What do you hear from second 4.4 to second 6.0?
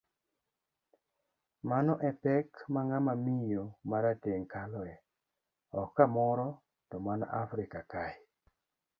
kaloe, ok